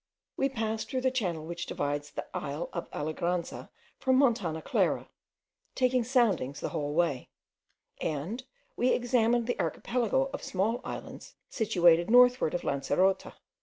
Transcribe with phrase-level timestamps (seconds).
[0.35, 3.69] We passed through the channel which divides the isle of Alegranza
[3.99, 5.07] from Montana Clara,
[5.75, 7.29] taking soundings the whole way;
[8.01, 8.43] and
[8.75, 13.33] we examined the archipelago of small islands situated northward of Lancerota.